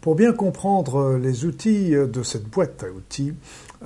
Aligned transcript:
Pour 0.00 0.14
bien 0.14 0.32
comprendre 0.32 1.18
les 1.20 1.44
outils 1.44 1.90
de 1.90 2.22
cette 2.22 2.48
boîte 2.48 2.84
à 2.84 2.90
outils, 2.90 3.34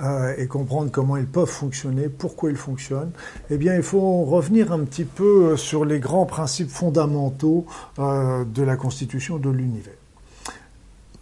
euh, 0.01 0.33
et 0.39 0.47
comprendre 0.47 0.89
comment 0.91 1.17
ils 1.17 1.27
peuvent 1.27 1.45
fonctionner, 1.45 2.09
pourquoi 2.09 2.49
ils 2.49 2.57
fonctionnent, 2.57 3.11
eh 3.51 3.57
bien, 3.57 3.75
il 3.75 3.83
faut 3.83 4.23
revenir 4.23 4.71
un 4.71 4.79
petit 4.85 5.03
peu 5.03 5.55
sur 5.55 5.85
les 5.85 5.99
grands 5.99 6.25
principes 6.25 6.71
fondamentaux 6.71 7.67
euh, 7.99 8.43
de 8.43 8.63
la 8.63 8.75
constitution 8.75 9.37
de 9.37 9.51
l'univers. 9.51 9.93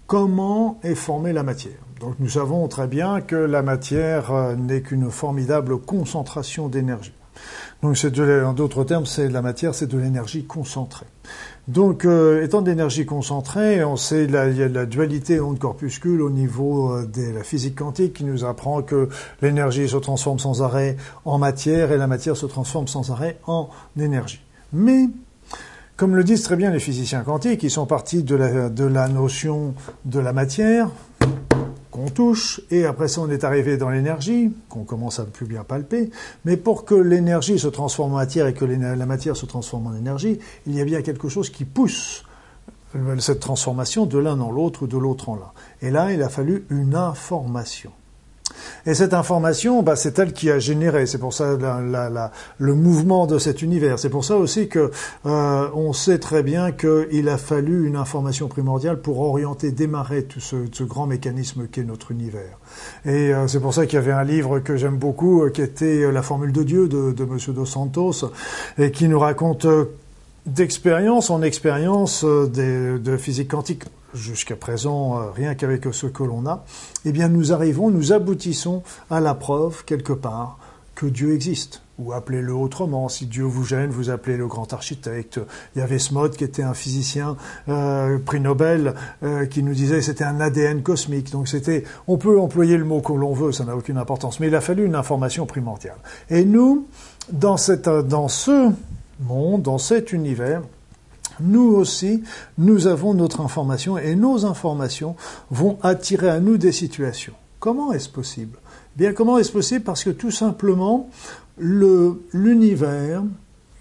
Comment 0.07 0.79
est 0.83 0.95
formée 0.95 1.33
la 1.33 1.43
matière? 1.43 1.79
Donc, 1.99 2.15
nous 2.19 2.29
savons 2.29 2.65
très 2.69 2.87
bien 2.87 3.19
que 3.19 3.35
la 3.35 3.61
matière 3.61 4.31
euh, 4.31 4.55
n'est 4.55 4.81
qu'une 4.81 5.11
formidable 5.11 5.77
concentration 5.77 6.69
d'énergie. 6.69 7.13
Donc, 7.81 7.97
c'est 7.97 8.19
en 8.43 8.53
d'autres 8.53 8.83
termes, 8.83 9.05
c'est 9.05 9.27
la 9.29 9.41
matière, 9.41 9.73
c'est 9.73 9.87
de 9.87 9.97
l'énergie 9.97 10.45
concentrée. 10.45 11.07
Donc, 11.67 12.05
euh, 12.05 12.43
étant 12.43 12.61
d'énergie 12.61 13.05
concentrée, 13.05 13.83
on 13.83 13.95
sait 13.95 14.25
il 14.25 14.31
y 14.31 14.63
a 14.63 14.67
la 14.67 14.85
dualité 14.85 15.39
onde-corpuscule 15.39 16.21
au 16.21 16.29
niveau 16.29 16.91
euh, 16.91 17.05
de 17.05 17.33
la 17.33 17.43
physique 17.43 17.75
quantique 17.75 18.13
qui 18.13 18.23
nous 18.23 18.45
apprend 18.45 18.81
que 18.81 19.09
l'énergie 19.41 19.87
se 19.87 19.97
transforme 19.97 20.39
sans 20.39 20.61
arrêt 20.63 20.97
en 21.25 21.37
matière 21.37 21.91
et 21.91 21.97
la 21.97 22.07
matière 22.07 22.35
se 22.35 22.45
transforme 22.45 22.87
sans 22.87 23.11
arrêt 23.11 23.37
en 23.45 23.69
énergie. 23.99 24.41
Mais, 24.73 25.07
comme 25.97 26.15
le 26.15 26.23
disent 26.23 26.43
très 26.43 26.55
bien 26.55 26.71
les 26.71 26.79
physiciens 26.79 27.21
quantiques, 27.21 27.63
ils 27.63 27.71
sont 27.71 27.85
partis 27.85 28.23
de 28.23 28.35
la, 28.35 28.69
de 28.69 28.85
la 28.85 29.07
notion 29.07 29.75
de 30.05 30.19
la 30.19 30.33
matière, 30.33 30.89
qu'on 32.01 32.09
touche, 32.09 32.61
et 32.71 32.85
après 32.85 33.07
ça 33.07 33.21
on 33.21 33.29
est 33.29 33.43
arrivé 33.43 33.77
dans 33.77 33.89
l'énergie, 33.89 34.51
qu'on 34.69 34.83
commence 34.83 35.19
à 35.19 35.25
plus 35.25 35.45
bien 35.45 35.63
palper, 35.63 36.09
mais 36.45 36.57
pour 36.57 36.85
que 36.85 36.95
l'énergie 36.95 37.59
se 37.59 37.67
transforme 37.67 38.13
en 38.13 38.17
matière 38.17 38.47
et 38.47 38.53
que 38.53 38.65
la 38.65 39.05
matière 39.05 39.35
se 39.35 39.45
transforme 39.45 39.87
en 39.87 39.95
énergie, 39.95 40.39
il 40.65 40.75
y 40.75 40.81
a 40.81 40.85
bien 40.85 41.01
quelque 41.01 41.29
chose 41.29 41.49
qui 41.49 41.65
pousse 41.65 42.23
euh, 42.95 43.19
cette 43.19 43.39
transformation 43.39 44.05
de 44.05 44.17
l'un 44.17 44.35
dans 44.35 44.51
l'autre 44.51 44.83
ou 44.83 44.87
de 44.87 44.97
l'autre 44.97 45.29
en 45.29 45.35
l'un. 45.35 45.51
Et 45.81 45.91
là, 45.91 46.11
il 46.11 46.21
a 46.23 46.29
fallu 46.29 46.65
une 46.69 46.95
information. 46.95 47.91
Et 48.85 48.93
cette 48.93 49.13
information, 49.13 49.83
bah, 49.83 49.95
c'est 49.95 50.17
elle 50.19 50.33
qui 50.33 50.49
a 50.49 50.59
généré. 50.59 51.05
C'est 51.05 51.17
pour 51.17 51.33
ça 51.33 51.57
le 52.57 52.75
mouvement 52.75 53.27
de 53.27 53.37
cet 53.37 53.61
univers. 53.61 53.99
C'est 53.99 54.09
pour 54.09 54.25
ça 54.25 54.37
aussi 54.37 54.67
que 54.67 54.91
euh, 55.25 55.67
on 55.73 55.93
sait 55.93 56.19
très 56.19 56.43
bien 56.43 56.71
qu'il 56.71 57.29
a 57.29 57.37
fallu 57.37 57.87
une 57.87 57.95
information 57.95 58.47
primordiale 58.47 59.01
pour 59.01 59.19
orienter, 59.19 59.71
démarrer 59.71 60.23
tout 60.23 60.39
ce, 60.39 60.83
grand 60.83 61.05
mécanisme 61.05 61.67
qu'est 61.67 61.83
notre 61.83 62.11
univers. 62.11 62.57
Et 63.05 63.33
euh, 63.33 63.47
c'est 63.47 63.59
pour 63.59 63.73
ça 63.73 63.85
qu'il 63.85 63.95
y 63.95 64.01
avait 64.01 64.11
un 64.11 64.23
livre 64.23 64.59
que 64.59 64.75
j'aime 64.77 64.97
beaucoup, 64.97 65.43
euh, 65.43 65.49
qui 65.49 65.61
était 65.61 66.11
La 66.11 66.23
formule 66.23 66.51
de 66.51 66.63
Dieu 66.63 66.87
de, 66.87 67.11
de 67.11 67.25
Monsieur 67.25 67.53
Dos 67.53 67.65
Santos, 67.65 68.31
et 68.77 68.91
qui 68.91 69.07
nous 69.07 69.19
raconte 69.19 69.67
d'expérience 70.47 71.29
en 71.29 71.43
expérience 71.43 72.23
de 72.25 73.17
physique 73.17 73.51
quantique 73.51 73.83
jusqu'à 74.13 74.55
présent, 74.55 75.19
euh, 75.19 75.31
rien 75.31 75.55
qu'avec 75.55 75.93
ce 75.93 76.07
que 76.07 76.23
l'on 76.23 76.45
a, 76.45 76.65
eh 77.05 77.11
bien 77.11 77.27
nous 77.27 77.53
arrivons, 77.53 77.89
nous 77.89 78.13
aboutissons 78.13 78.83
à 79.09 79.19
la 79.19 79.35
preuve, 79.35 79.83
quelque 79.85 80.13
part, 80.13 80.57
que 80.95 81.05
Dieu 81.05 81.33
existe. 81.33 81.81
Ou 81.97 82.13
appelez-le 82.13 82.53
autrement, 82.53 83.09
si 83.09 83.25
Dieu 83.25 83.43
vous 83.43 83.63
gêne, 83.63 83.89
vous 83.91 84.09
appelez 84.09 84.37
le 84.37 84.47
grand 84.47 84.73
architecte. 84.73 85.39
Il 85.75 85.79
y 85.79 85.81
avait 85.81 85.99
Smod 85.99 86.35
qui 86.35 86.43
était 86.43 86.63
un 86.63 86.73
physicien 86.73 87.37
euh, 87.69 88.17
prix 88.17 88.39
Nobel 88.39 88.95
euh, 89.23 89.45
qui 89.45 89.61
nous 89.61 89.73
disait 89.73 89.97
que 89.97 90.01
c'était 90.01 90.23
un 90.23 90.39
ADN 90.39 90.81
cosmique. 90.81 91.31
Donc 91.31 91.47
c'était, 91.47 91.83
on 92.07 92.17
peut 92.17 92.39
employer 92.39 92.77
le 92.77 92.85
mot 92.85 93.01
que 93.01 93.13
l'on 93.13 93.33
veut, 93.33 93.51
ça 93.51 93.65
n'a 93.65 93.75
aucune 93.75 93.97
importance, 93.97 94.39
mais 94.39 94.47
il 94.47 94.55
a 94.55 94.61
fallu 94.61 94.85
une 94.85 94.95
information 94.95 95.45
primordiale. 95.45 95.97
Et 96.29 96.43
nous, 96.43 96.87
dans, 97.31 97.57
cette, 97.57 97.89
dans 97.89 98.27
ce 98.27 98.71
monde, 99.19 99.61
dans 99.61 99.77
cet 99.77 100.13
univers, 100.13 100.61
nous 101.41 101.73
aussi, 101.73 102.23
nous 102.57 102.87
avons 102.87 103.13
notre 103.13 103.41
information 103.41 103.97
et 103.97 104.15
nos 104.15 104.45
informations 104.45 105.15
vont 105.49 105.77
attirer 105.83 106.29
à 106.29 106.39
nous 106.39 106.57
des 106.57 106.71
situations. 106.71 107.33
Comment 107.59 107.93
est-ce 107.93 108.09
possible? 108.09 108.57
Bien, 108.95 109.13
comment 109.13 109.37
est-ce 109.37 109.51
possible? 109.51 109.83
Parce 109.83 110.03
que 110.03 110.09
tout 110.09 110.31
simplement, 110.31 111.09
l'univers, 111.57 113.23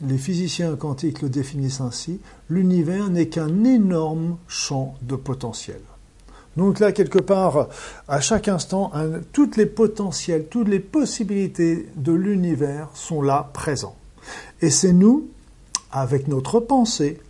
les 0.06 0.18
physiciens 0.18 0.76
quantiques 0.76 1.22
le 1.22 1.28
définissent 1.28 1.80
ainsi, 1.80 2.20
l'univers 2.48 3.10
n'est 3.10 3.28
qu'un 3.28 3.64
énorme 3.64 4.36
champ 4.48 4.94
de 5.02 5.16
potentiel. 5.16 5.80
Donc 6.56 6.80
là, 6.80 6.92
quelque 6.92 7.18
part, 7.18 7.68
à 8.08 8.20
chaque 8.20 8.48
instant, 8.48 8.92
toutes 9.32 9.56
les 9.56 9.66
potentiels, 9.66 10.46
toutes 10.50 10.68
les 10.68 10.80
possibilités 10.80 11.88
de 11.96 12.12
l'univers 12.12 12.88
sont 12.94 13.22
là, 13.22 13.50
présents. 13.52 13.96
Et 14.60 14.70
c'est 14.70 14.92
nous, 14.92 15.28
avec 15.92 16.28
notre 16.28 16.60
pensée, 16.60 17.20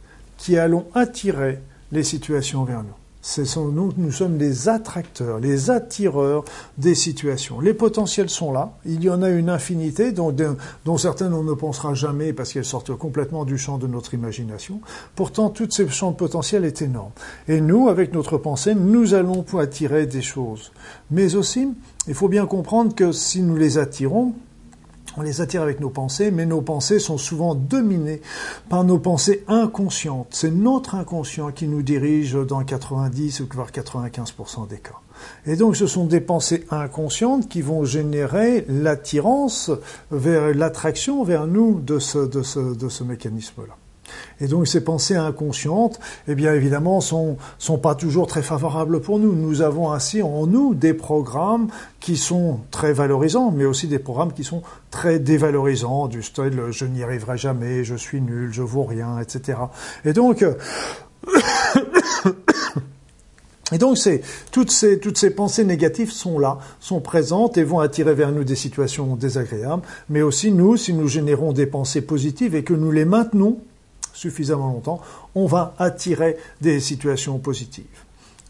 qui 0.41 0.59
allons 0.59 0.87
attirer 0.95 1.61
les 1.93 2.03
situations 2.03 2.65
vers 2.65 2.83
nous. 2.83 2.95
Sont, 3.23 3.69
nous, 3.69 3.93
nous 3.99 4.13
sommes 4.13 4.39
les 4.39 4.71
attracteurs, 4.71 5.41
les 5.41 5.69
attireurs 5.71 6.43
des 6.79 6.95
situations. 6.95 7.61
Les 7.61 7.75
potentiels 7.75 8.31
sont 8.31 8.51
là. 8.51 8.73
Il 8.87 9.05
y 9.05 9.11
en 9.11 9.21
a 9.21 9.29
une 9.29 9.51
infinité 9.51 10.11
dont, 10.11 10.35
dont 10.87 10.97
certaines 10.97 11.35
on 11.35 11.43
ne 11.43 11.53
pensera 11.53 11.93
jamais 11.93 12.33
parce 12.33 12.55
qu'elles 12.55 12.65
sortent 12.65 12.97
complètement 12.97 13.45
du 13.45 13.59
champ 13.59 13.77
de 13.77 13.87
notre 13.87 14.15
imagination. 14.15 14.81
Pourtant, 15.17 15.51
tous 15.51 15.71
ces 15.71 15.87
champs 15.89 16.13
de 16.13 16.17
potentiel 16.17 16.65
est 16.65 16.81
énorme. 16.81 17.13
Et 17.47 17.61
nous, 17.61 17.91
avec 17.91 18.15
notre 18.15 18.39
pensée, 18.39 18.75
nous 18.75 19.13
allons 19.13 19.45
attirer 19.59 20.07
des 20.07 20.23
choses. 20.23 20.73
Mais 21.11 21.35
aussi, 21.35 21.69
il 22.09 22.15
faut 22.15 22.29
bien 22.29 22.47
comprendre 22.47 22.95
que 22.95 23.13
si 23.13 23.43
nous 23.43 23.57
les 23.57 23.77
attirons, 23.77 24.33
on 25.17 25.23
les 25.23 25.41
attire 25.41 25.63
avec 25.63 25.81
nos 25.81 25.91
pensées, 25.91 26.31
mais 26.31 26.47
nos 26.47 26.61
pensées 26.61 26.99
sont 26.99 27.19
souvent 27.19 27.55
dominées 27.55 28.21
par 28.69 28.85
nos 28.85 28.99
pensées 28.99 29.45
inconscientes. 29.49 30.29
C'est 30.31 30.51
notre 30.51 30.95
inconscient 30.95 31.51
qui 31.51 31.69
nous 31.69 31.83
dirige 31.83 32.35
dans 32.35 32.63
90 32.65 33.41
ou 33.41 33.49
voire 33.53 33.71
95% 33.71 34.69
des 34.69 34.79
cas. 34.79 35.01
Et 35.47 35.57
donc 35.57 35.77
ce 35.77 35.87
sont 35.87 36.07
des 36.07 36.21
pensées 36.21 36.67
inconscientes 36.71 37.49
qui 37.49 37.63
vont 37.63 37.85
générer 37.85 38.65
l'attirance 38.69 39.71
vers 40.11 40.55
l'attraction 40.55 41.25
vers 41.25 41.47
nous 41.47 41.81
de 41.81 41.99
ce, 41.99 42.19
de 42.19 42.43
ce, 42.43 42.75
de 42.75 42.89
ce 42.89 43.05
mécanisme-là. 43.05 43.77
Et 44.41 44.47
donc 44.47 44.67
ces 44.67 44.83
pensées 44.83 45.17
inconscientes, 45.17 46.01
eh 46.29 46.35
bien 46.35 46.55
évidemment, 46.55 47.01
sont 47.01 47.37
sont 47.59 47.79
pas 47.79 47.95
toujours 47.95 48.27
très 48.27 48.43
favorables 48.43 49.01
pour 49.01 49.19
nous. 49.19 49.35
Nous 49.35 49.63
avons 49.63 49.93
ainsi 49.93 50.23
en 50.23 50.47
nous 50.47 50.75
des 50.75 50.95
programmes 50.95 51.69
qui 52.01 52.17
sont 52.17 52.61
très 52.71 52.93
valorisants, 52.93 53.51
mais 53.51 53.65
aussi 53.65 53.87
des 53.87 53.99
programmes 53.99 54.33
qui 54.33 54.45
sont 54.45 54.63
très 54.91 55.19
dévalorisants, 55.19 56.09
du 56.09 56.23
style 56.23 56.61
je 56.71 56.85
n'y 56.85 57.03
arriverai 57.03 57.37
jamais, 57.37 57.85
je 57.85 57.95
suis 57.95 58.21
nul, 58.21 58.53
je 58.53 58.63
vaux 58.63 58.85
rien, 58.85 59.19
etc. 59.19 59.59
Et 60.05 60.13
donc 60.13 60.45
Et 63.73 63.79
donc, 63.79 63.99
c'est, 63.99 64.23
toutes, 64.51 64.71
ces, 64.71 64.99
toutes 64.99 65.19
ces 65.19 65.31
pensées 65.31 65.65
négatives 65.65 66.11
sont 66.11 66.39
là, 66.39 66.59
sont 66.81 67.01
présentes 67.01 67.57
et 67.57 67.63
vont 67.63 67.79
attirer 67.79 68.15
vers 68.15 68.33
nous 68.33 68.45
des 68.45 68.57
situations 68.57 69.17
désagréables. 69.17 69.83
Mais 70.09 70.23
aussi, 70.23 70.51
nous, 70.51 70.77
si 70.77 70.93
nous 70.93 71.09
générons 71.09 71.53
des 71.53 71.67
pensées 71.67 72.03
positives 72.03 72.55
et 72.55 72.65
que 72.65 72.75
nous 72.75 72.91
les 72.91 73.05
maintenons, 73.05 73.59
suffisamment 74.13 74.69
longtemps, 74.69 75.01
on 75.35 75.47
va 75.47 75.75
attirer 75.79 76.37
des 76.61 76.81
situations 76.81 77.39
positives. 77.39 77.85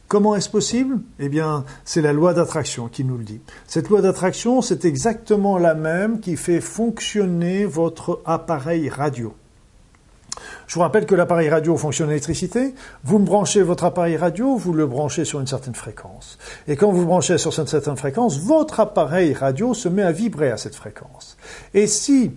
Comment 0.08 0.34
est-ce 0.34 0.50
possible? 0.50 0.98
Eh 1.20 1.28
bien, 1.28 1.64
c'est 1.84 2.02
la 2.02 2.12
loi 2.12 2.34
d'attraction 2.34 2.88
qui 2.88 3.04
nous 3.04 3.16
le 3.16 3.22
dit. 3.22 3.40
Cette 3.68 3.88
loi 3.88 4.02
d'attraction, 4.02 4.60
c'est 4.60 4.84
exactement 4.84 5.56
la 5.56 5.74
même 5.74 6.18
qui 6.18 6.36
fait 6.36 6.60
fonctionner 6.60 7.64
votre 7.64 8.20
appareil 8.24 8.88
radio. 8.88 9.34
Je 10.66 10.74
vous 10.74 10.80
rappelle 10.80 11.06
que 11.06 11.14
l'appareil 11.14 11.48
radio 11.48 11.76
fonctionne 11.76 12.08
à 12.08 12.10
l'électricité. 12.10 12.74
Vous 13.04 13.18
me 13.18 13.24
branchez 13.24 13.62
votre 13.62 13.84
appareil 13.84 14.16
radio, 14.16 14.56
vous 14.56 14.72
le 14.72 14.86
branchez 14.86 15.24
sur 15.24 15.40
une 15.40 15.46
certaine 15.46 15.74
fréquence. 15.74 16.38
Et 16.66 16.76
quand 16.76 16.90
vous 16.90 17.06
branchez 17.06 17.38
sur 17.38 17.56
une 17.58 17.66
certaine 17.66 17.96
fréquence, 17.96 18.40
votre 18.40 18.80
appareil 18.80 19.32
radio 19.32 19.74
se 19.74 19.88
met 19.88 20.02
à 20.02 20.12
vibrer 20.12 20.50
à 20.50 20.56
cette 20.56 20.74
fréquence. 20.74 21.36
Et 21.74 21.86
si 21.86 22.32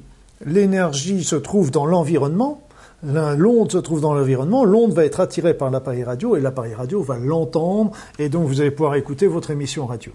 l'énergie 0.46 1.24
se 1.24 1.36
trouve 1.36 1.72
dans 1.72 1.86
l'environnement, 1.86 2.62
l'onde 3.04 3.72
se 3.72 3.78
trouve 3.78 4.02
dans 4.02 4.14
l'environnement, 4.14 4.64
l'onde 4.64 4.94
va 4.94 5.06
être 5.06 5.20
attirée 5.20 5.54
par 5.54 5.70
l'appareil 5.70 6.04
radio 6.04 6.36
et 6.36 6.42
l'appareil 6.42 6.74
radio 6.74 7.02
va 7.02 7.18
l'entendre 7.18 7.92
et 8.20 8.30
donc 8.30 8.48
vous 8.48 8.62
allez 8.62 8.72
pouvoir 8.72 8.96
écouter 8.96 9.28
votre 9.28 9.52
émission 9.52 9.86
radio. 9.86 10.12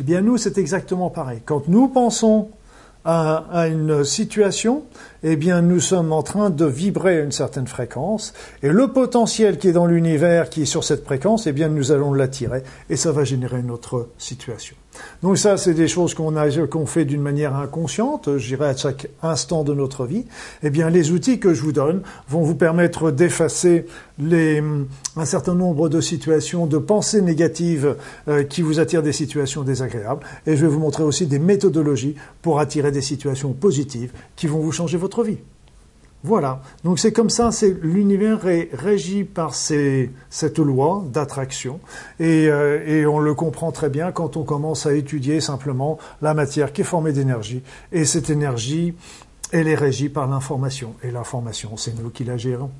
Eh 0.00 0.02
bien 0.02 0.20
nous, 0.20 0.36
c'est 0.36 0.58
exactement 0.58 1.10
pareil. 1.10 1.40
Quand 1.44 1.68
nous 1.68 1.88
pensons 1.88 2.48
à, 3.04 3.68
une 3.68 4.02
situation, 4.02 4.84
eh 5.22 5.36
bien 5.36 5.60
nous 5.60 5.80
sommes 5.80 6.12
en 6.12 6.22
train 6.22 6.48
de 6.48 6.64
vibrer 6.64 7.18
à 7.18 7.22
une 7.22 7.32
certaine 7.32 7.66
fréquence 7.66 8.32
et 8.62 8.70
le 8.70 8.88
potentiel 8.88 9.58
qui 9.58 9.68
est 9.68 9.72
dans 9.72 9.86
l'univers, 9.86 10.48
qui 10.48 10.62
est 10.62 10.66
sur 10.66 10.84
cette 10.84 11.04
fréquence, 11.04 11.46
eh 11.46 11.52
bien 11.52 11.68
nous 11.68 11.92
allons 11.92 12.14
l'attirer 12.14 12.62
et 12.88 12.96
ça 12.96 13.12
va 13.12 13.24
générer 13.24 13.60
une 13.60 13.70
autre 13.70 14.08
situation. 14.16 14.76
Donc 15.22 15.38
ça, 15.38 15.56
c'est 15.56 15.74
des 15.74 15.88
choses 15.88 16.14
qu'on 16.14 16.86
fait 16.86 17.04
d'une 17.04 17.22
manière 17.22 17.56
inconsciente, 17.56 18.28
je 18.36 18.46
dirais 18.46 18.68
à 18.68 18.76
chaque 18.76 19.08
instant 19.22 19.64
de 19.64 19.74
notre 19.74 20.06
vie. 20.06 20.26
Eh 20.62 20.70
bien, 20.70 20.90
les 20.90 21.12
outils 21.12 21.38
que 21.38 21.54
je 21.54 21.62
vous 21.62 21.72
donne 21.72 22.02
vont 22.28 22.42
vous 22.42 22.54
permettre 22.54 23.10
d'effacer 23.10 23.86
un 24.20 25.24
certain 25.24 25.54
nombre 25.54 25.88
de 25.88 26.00
situations, 26.00 26.66
de 26.66 26.78
pensées 26.78 27.22
négatives 27.22 27.96
euh, 28.28 28.44
qui 28.44 28.62
vous 28.62 28.80
attirent 28.80 29.02
des 29.02 29.12
situations 29.12 29.62
désagréables. 29.62 30.24
Et 30.46 30.56
je 30.56 30.62
vais 30.62 30.72
vous 30.72 30.80
montrer 30.80 31.02
aussi 31.02 31.26
des 31.26 31.38
méthodologies 31.38 32.16
pour 32.42 32.60
attirer 32.60 32.92
des 32.92 33.02
situations 33.02 33.52
positives 33.52 34.12
qui 34.36 34.46
vont 34.46 34.60
vous 34.60 34.72
changer 34.72 34.96
votre 34.96 35.22
vie. 35.22 35.38
Voilà. 36.26 36.62
Donc 36.84 36.98
c'est 36.98 37.12
comme 37.12 37.28
ça, 37.28 37.52
c'est 37.52 37.76
l'univers 37.82 38.48
est 38.48 38.70
régi 38.72 39.24
par 39.24 39.54
cette 39.54 40.58
loi 40.58 41.04
d'attraction 41.12 41.80
et, 42.18 42.48
euh, 42.48 42.82
et, 42.86 43.04
on 43.04 43.18
le 43.18 43.34
comprend 43.34 43.72
très 43.72 43.90
bien 43.90 44.10
quand 44.10 44.38
on 44.38 44.42
commence 44.42 44.86
à 44.86 44.94
étudier 44.94 45.42
simplement 45.42 45.98
la 46.22 46.32
matière 46.32 46.72
qui 46.72 46.80
est 46.80 46.84
formée 46.84 47.12
d'énergie 47.12 47.62
et 47.92 48.06
cette 48.06 48.30
énergie, 48.30 48.94
elle 49.52 49.68
est 49.68 49.74
régie 49.74 50.08
par 50.08 50.26
l'information 50.26 50.94
et 51.02 51.10
l'information, 51.10 51.76
c'est 51.76 51.94
nous 51.94 52.08
qui 52.08 52.24
la 52.24 52.38
gérons. 52.38 52.70